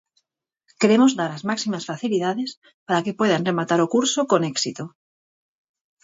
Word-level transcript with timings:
Queremos 0.79 1.11
dar 1.19 1.31
as 1.33 1.43
máximas 1.49 1.83
facilidades 1.89 2.49
para 2.87 3.03
que 3.05 3.17
poidan 3.19 3.45
rematar 3.49 3.79
o 3.81 3.91
curso 3.95 4.19
con 4.31 4.41
éxito. 4.53 4.83